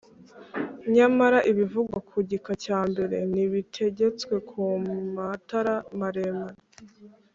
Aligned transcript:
Nyamara 0.95 1.39
ibivugwa 1.51 1.97
ku 2.07 2.15
gika 2.29 2.53
cya 2.63 2.79
mbere 2.89 3.17
ntibitegetswe 3.31 4.35
ku 4.49 4.61
matara 5.15 5.75
maremar 5.99 6.53